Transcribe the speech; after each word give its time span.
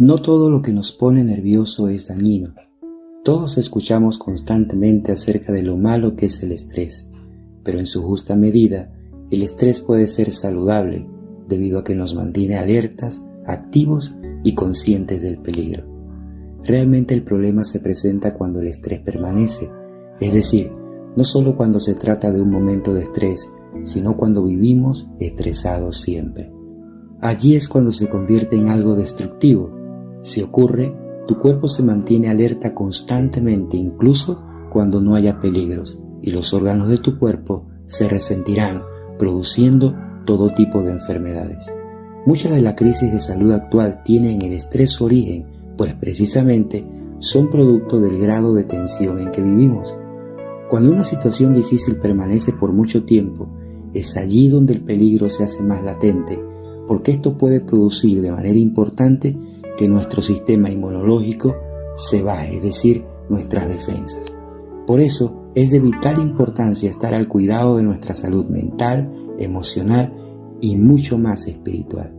No 0.00 0.16
todo 0.16 0.48
lo 0.48 0.62
que 0.62 0.72
nos 0.72 0.92
pone 0.92 1.22
nervioso 1.22 1.88
es 1.88 2.08
dañino. 2.08 2.54
Todos 3.22 3.58
escuchamos 3.58 4.16
constantemente 4.16 5.12
acerca 5.12 5.52
de 5.52 5.62
lo 5.62 5.76
malo 5.76 6.16
que 6.16 6.24
es 6.24 6.42
el 6.42 6.52
estrés, 6.52 7.10
pero 7.62 7.78
en 7.78 7.84
su 7.84 8.02
justa 8.02 8.34
medida, 8.34 8.94
el 9.30 9.42
estrés 9.42 9.80
puede 9.80 10.08
ser 10.08 10.32
saludable 10.32 11.06
debido 11.46 11.78
a 11.78 11.84
que 11.84 11.94
nos 11.94 12.14
mantiene 12.14 12.56
alertas, 12.56 13.26
activos 13.44 14.16
y 14.42 14.54
conscientes 14.54 15.20
del 15.20 15.36
peligro. 15.36 15.84
Realmente 16.64 17.12
el 17.12 17.22
problema 17.22 17.64
se 17.64 17.80
presenta 17.80 18.32
cuando 18.32 18.60
el 18.60 18.68
estrés 18.68 19.00
permanece, 19.00 19.68
es 20.18 20.32
decir, 20.32 20.72
no 21.14 21.24
solo 21.24 21.58
cuando 21.58 21.78
se 21.78 21.92
trata 21.92 22.32
de 22.32 22.40
un 22.40 22.48
momento 22.48 22.94
de 22.94 23.02
estrés, 23.02 23.50
sino 23.84 24.16
cuando 24.16 24.42
vivimos 24.44 25.10
estresados 25.18 26.00
siempre. 26.00 26.50
Allí 27.20 27.54
es 27.54 27.68
cuando 27.68 27.92
se 27.92 28.08
convierte 28.08 28.56
en 28.56 28.68
algo 28.68 28.94
destructivo. 28.96 29.79
Si 30.22 30.42
ocurre, 30.42 30.94
tu 31.26 31.38
cuerpo 31.38 31.68
se 31.68 31.82
mantiene 31.82 32.28
alerta 32.28 32.74
constantemente 32.74 33.76
incluso 33.76 34.44
cuando 34.70 35.00
no 35.00 35.14
haya 35.14 35.40
peligros 35.40 36.02
y 36.22 36.30
los 36.30 36.52
órganos 36.52 36.88
de 36.88 36.98
tu 36.98 37.18
cuerpo 37.18 37.66
se 37.86 38.08
resentirán 38.08 38.82
produciendo 39.18 39.94
todo 40.24 40.52
tipo 40.54 40.82
de 40.82 40.92
enfermedades. 40.92 41.74
Mucha 42.26 42.50
de 42.50 42.60
la 42.60 42.76
crisis 42.76 43.12
de 43.12 43.20
salud 43.20 43.52
actual 43.52 44.02
tienen 44.04 44.42
el 44.42 44.52
estrés 44.52 44.90
su 44.90 45.04
origen, 45.04 45.46
pues 45.76 45.94
precisamente 45.94 46.86
son 47.18 47.48
producto 47.48 48.00
del 48.00 48.18
grado 48.18 48.54
de 48.54 48.64
tensión 48.64 49.18
en 49.18 49.30
que 49.30 49.42
vivimos. 49.42 49.94
Cuando 50.68 50.92
una 50.92 51.04
situación 51.04 51.54
difícil 51.54 51.96
permanece 51.96 52.52
por 52.52 52.72
mucho 52.72 53.04
tiempo, 53.04 53.48
es 53.94 54.16
allí 54.16 54.48
donde 54.48 54.74
el 54.74 54.82
peligro 54.82 55.28
se 55.30 55.44
hace 55.44 55.62
más 55.62 55.82
latente, 55.82 56.38
porque 56.86 57.12
esto 57.12 57.36
puede 57.38 57.60
producir 57.60 58.20
de 58.20 58.32
manera 58.32 58.58
importante 58.58 59.36
que 59.80 59.88
nuestro 59.88 60.20
sistema 60.20 60.68
inmunológico 60.68 61.56
se 61.94 62.22
baje, 62.22 62.56
es 62.56 62.62
decir, 62.62 63.02
nuestras 63.30 63.66
defensas. 63.66 64.34
Por 64.86 65.00
eso 65.00 65.50
es 65.54 65.70
de 65.70 65.80
vital 65.80 66.20
importancia 66.20 66.90
estar 66.90 67.14
al 67.14 67.28
cuidado 67.28 67.78
de 67.78 67.82
nuestra 67.82 68.14
salud 68.14 68.44
mental, 68.50 69.10
emocional 69.38 70.14
y 70.60 70.76
mucho 70.76 71.16
más 71.16 71.46
espiritual. 71.46 72.14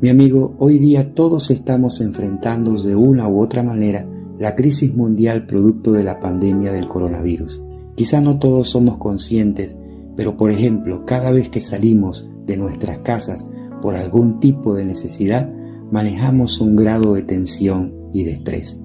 Mi 0.00 0.08
amigo, 0.08 0.54
hoy 0.58 0.78
día 0.78 1.12
todos 1.12 1.50
estamos 1.50 2.00
enfrentando 2.00 2.82
de 2.82 2.96
una 2.96 3.28
u 3.28 3.42
otra 3.42 3.62
manera 3.62 4.08
la 4.38 4.54
crisis 4.54 4.94
mundial 4.94 5.44
producto 5.44 5.92
de 5.92 6.04
la 6.04 6.20
pandemia 6.20 6.72
del 6.72 6.88
coronavirus. 6.88 7.66
Quizá 7.96 8.22
no 8.22 8.38
todos 8.38 8.70
somos 8.70 8.96
conscientes, 8.96 9.76
pero 10.16 10.38
por 10.38 10.50
ejemplo, 10.50 11.04
cada 11.04 11.32
vez 11.32 11.50
que 11.50 11.60
salimos 11.60 12.30
de 12.46 12.56
nuestras 12.56 13.00
casas 13.00 13.46
por 13.82 13.94
algún 13.94 14.40
tipo 14.40 14.74
de 14.74 14.86
necesidad, 14.86 15.52
manejamos 15.90 16.60
un 16.60 16.76
grado 16.76 17.14
de 17.14 17.22
tensión 17.22 17.94
y 18.12 18.24
de 18.24 18.32
estrés. 18.32 18.80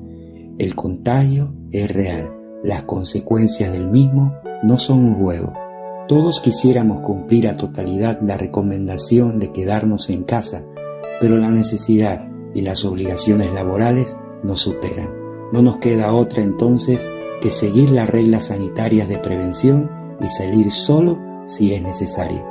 El 0.57 0.75
contagio 0.75 1.53
es 1.71 1.91
real, 1.91 2.33
las 2.63 2.83
consecuencias 2.83 3.71
del 3.71 3.87
mismo 3.89 4.33
no 4.63 4.77
son 4.77 5.05
un 5.05 5.15
juego. 5.15 5.53
Todos 6.07 6.39
quisiéramos 6.39 7.01
cumplir 7.01 7.47
a 7.47 7.55
totalidad 7.55 8.19
la 8.21 8.35
recomendación 8.35 9.39
de 9.39 9.51
quedarnos 9.51 10.09
en 10.09 10.23
casa, 10.23 10.65
pero 11.21 11.37
la 11.37 11.49
necesidad 11.49 12.27
y 12.53 12.61
las 12.61 12.83
obligaciones 12.83 13.53
laborales 13.53 14.17
nos 14.43 14.61
superan. 14.61 15.13
No 15.53 15.61
nos 15.61 15.77
queda 15.77 16.13
otra 16.13 16.41
entonces 16.41 17.07
que 17.41 17.51
seguir 17.51 17.91
las 17.91 18.09
reglas 18.09 18.47
sanitarias 18.47 19.07
de 19.07 19.17
prevención 19.17 19.89
y 20.19 20.27
salir 20.27 20.71
solo 20.71 21.19
si 21.45 21.73
es 21.73 21.81
necesario. 21.81 22.45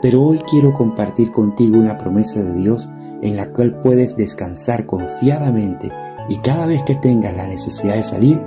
Pero 0.00 0.22
hoy 0.22 0.38
quiero 0.48 0.72
compartir 0.72 1.30
contigo 1.30 1.78
una 1.78 1.98
promesa 1.98 2.42
de 2.42 2.54
Dios 2.54 2.88
en 3.22 3.36
la 3.36 3.52
cual 3.52 3.80
puedes 3.80 4.16
descansar 4.16 4.86
confiadamente 4.86 5.90
y 6.28 6.36
cada 6.36 6.66
vez 6.66 6.82
que 6.84 6.94
tengas 6.94 7.34
la 7.36 7.46
necesidad 7.46 7.96
de 7.96 8.02
salir, 8.02 8.42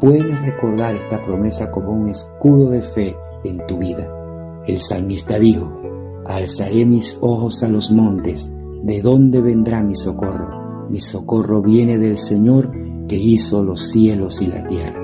puedes 0.00 0.40
recordar 0.40 0.94
esta 0.94 1.22
promesa 1.22 1.70
como 1.70 1.92
un 1.92 2.08
escudo 2.08 2.70
de 2.70 2.82
fe 2.82 3.16
en 3.44 3.64
tu 3.66 3.78
vida. 3.78 4.08
El 4.66 4.78
salmista 4.80 5.38
dijo, 5.38 5.80
alzaré 6.26 6.84
mis 6.84 7.18
ojos 7.20 7.62
a 7.62 7.68
los 7.68 7.90
montes, 7.90 8.50
¿de 8.82 9.00
dónde 9.02 9.40
vendrá 9.40 9.82
mi 9.82 9.94
socorro? 9.94 10.88
Mi 10.90 11.00
socorro 11.00 11.62
viene 11.62 11.98
del 11.98 12.18
Señor 12.18 12.72
que 13.08 13.16
hizo 13.16 13.62
los 13.62 13.90
cielos 13.90 14.42
y 14.42 14.46
la 14.46 14.66
tierra. 14.66 15.00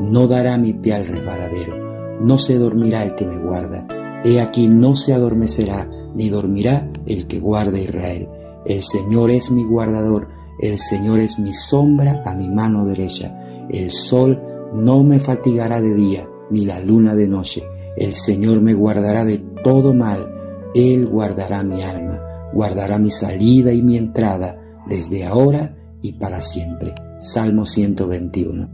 No 0.00 0.26
dará 0.26 0.58
mi 0.58 0.72
pie 0.72 0.94
al 0.94 1.06
resbaladero, 1.06 2.20
no 2.20 2.38
se 2.38 2.58
dormirá 2.58 3.02
el 3.02 3.14
que 3.14 3.26
me 3.26 3.38
guarda. 3.38 3.86
He 4.24 4.40
aquí 4.40 4.68
no 4.68 4.96
se 4.96 5.12
adormecerá, 5.12 5.88
ni 6.14 6.28
dormirá 6.28 6.90
el 7.06 7.26
que 7.26 7.38
guarda 7.38 7.78
Israel. 7.78 8.28
El 8.64 8.82
Señor 8.82 9.30
es 9.30 9.50
mi 9.50 9.64
guardador, 9.64 10.28
el 10.60 10.78
Señor 10.78 11.20
es 11.20 11.38
mi 11.38 11.54
sombra 11.54 12.22
a 12.26 12.34
mi 12.34 12.48
mano 12.48 12.84
derecha. 12.84 13.66
El 13.70 13.90
sol 13.90 14.42
no 14.74 15.02
me 15.02 15.18
fatigará 15.20 15.80
de 15.80 15.94
día, 15.94 16.28
ni 16.50 16.64
la 16.64 16.80
luna 16.80 17.14
de 17.14 17.28
noche. 17.28 17.64
El 17.96 18.12
Señor 18.12 18.60
me 18.60 18.74
guardará 18.74 19.24
de 19.24 19.38
todo 19.64 19.94
mal. 19.94 20.34
Él 20.74 21.06
guardará 21.06 21.62
mi 21.62 21.82
alma, 21.82 22.20
guardará 22.52 22.98
mi 22.98 23.10
salida 23.10 23.72
y 23.72 23.82
mi 23.82 23.96
entrada, 23.96 24.60
desde 24.88 25.24
ahora 25.24 25.76
y 26.02 26.12
para 26.12 26.40
siempre. 26.42 26.94
Salmo 27.18 27.66
121. 27.66 28.68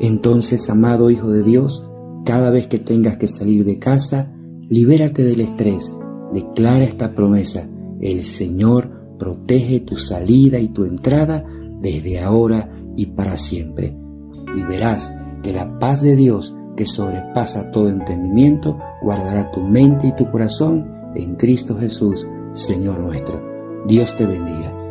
Entonces, 0.00 0.68
amado 0.68 1.10
Hijo 1.10 1.30
de 1.30 1.42
Dios, 1.42 1.90
cada 2.24 2.50
vez 2.50 2.66
que 2.66 2.78
tengas 2.78 3.16
que 3.16 3.28
salir 3.28 3.64
de 3.64 3.78
casa, 3.78 4.32
libérate 4.68 5.22
del 5.22 5.40
estrés, 5.40 5.94
declara 6.32 6.84
esta 6.84 7.14
promesa, 7.14 7.68
el 8.00 8.22
Señor 8.22 9.16
protege 9.18 9.80
tu 9.80 9.96
salida 9.96 10.58
y 10.58 10.68
tu 10.68 10.84
entrada 10.84 11.44
desde 11.80 12.20
ahora 12.20 12.70
y 12.96 13.06
para 13.06 13.36
siempre. 13.36 13.96
Y 14.56 14.62
verás 14.62 15.14
que 15.42 15.52
la 15.52 15.78
paz 15.78 16.02
de 16.02 16.16
Dios, 16.16 16.56
que 16.76 16.86
sobrepasa 16.86 17.70
todo 17.70 17.88
entendimiento, 17.88 18.78
guardará 19.02 19.50
tu 19.50 19.62
mente 19.62 20.08
y 20.08 20.16
tu 20.16 20.30
corazón 20.30 20.92
en 21.14 21.36
Cristo 21.36 21.76
Jesús, 21.78 22.26
Señor 22.52 23.00
nuestro. 23.00 23.40
Dios 23.86 24.16
te 24.16 24.26
bendiga. 24.26 24.85